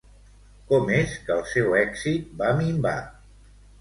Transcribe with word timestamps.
Com 0.71 0.87
és 0.95 1.13
que 1.27 1.35
el 1.35 1.45
seu 1.51 1.77
èxit 1.81 2.33
va 2.41 2.49
minvar? 2.63 2.99